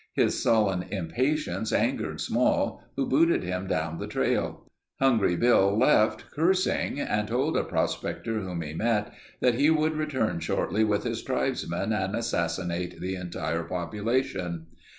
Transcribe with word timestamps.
His 0.15 0.41
sullen 0.41 0.81
impatience 0.89 1.71
angered 1.71 2.19
Small 2.21 2.83
who 2.95 3.07
booted 3.07 3.43
him 3.43 3.67
down 3.67 3.99
the 3.99 4.07
trail. 4.07 4.65
Hungry 4.99 5.35
Bill 5.35 5.77
left 5.77 6.31
cursing 6.31 6.99
and 6.99 7.27
told 7.27 7.55
a 7.55 7.63
prospector 7.63 8.39
whom 8.39 8.63
he 8.63 8.73
met 8.73 9.13
that 9.41 9.53
he 9.53 9.69
would 9.69 9.93
return 9.95 10.39
shortly 10.39 10.83
with 10.83 11.03
his 11.03 11.21
tribesmen 11.21 11.93
and 11.93 12.15
assassinate 12.15 12.99
the 12.99 13.13
entire 13.13 13.61
population. 13.61 14.65